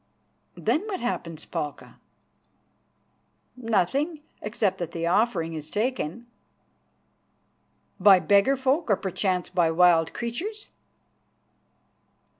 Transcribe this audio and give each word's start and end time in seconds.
"Then 0.55 0.81
what 0.87 0.99
happens, 0.99 1.45
Palka?" 1.45 1.99
"Nothing, 3.55 4.21
except 4.41 4.79
that 4.79 4.93
the 4.93 5.05
offering 5.05 5.53
is 5.53 5.69
taken." 5.69 6.25
"By 7.99 8.19
beggar 8.19 8.57
folk, 8.57 8.89
or 8.89 8.95
perchance 8.95 9.49
by 9.49 9.69
wild 9.69 10.11
creatures!" 10.11 10.71